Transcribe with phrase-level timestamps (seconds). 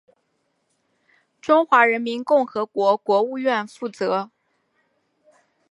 [1.39, 4.31] 中华人民共和国国务院负责。